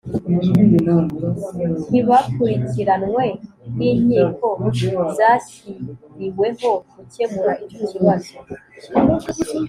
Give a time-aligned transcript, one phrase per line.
[1.89, 3.25] ntibakurikiranwe
[3.77, 4.47] n'inkiko
[5.17, 8.33] zashyiriweho gukemura icyo kibazo